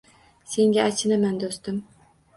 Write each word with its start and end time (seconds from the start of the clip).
Senga 0.53 0.87
achinaman, 0.93 1.39
do`stim 1.45 1.79